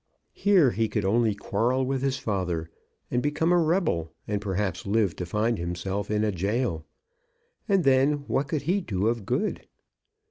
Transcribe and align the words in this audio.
Here 0.33 0.71
he 0.71 0.89
could 0.89 1.05
only 1.05 1.35
quarrel 1.35 1.85
with 1.85 2.01
his 2.01 2.17
father, 2.17 2.71
and 3.11 3.21
become 3.21 3.51
a 3.51 3.59
rebel, 3.61 4.11
and 4.27 4.41
perhaps 4.41 4.87
live 4.87 5.15
to 5.17 5.27
find 5.27 5.59
himself 5.59 6.09
in 6.09 6.23
a 6.23 6.31
jail. 6.31 6.87
And 7.69 7.83
then 7.83 8.25
what 8.25 8.47
could 8.47 8.63
he 8.63 8.81
do 8.81 9.05
of 9.09 9.27
good? 9.27 9.67